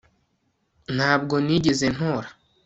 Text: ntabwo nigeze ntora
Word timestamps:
ntabwo 0.95 1.35
nigeze 1.45 1.87
ntora 1.95 2.29